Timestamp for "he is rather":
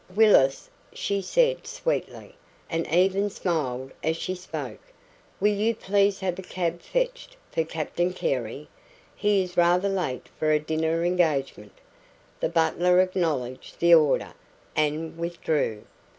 9.15-9.89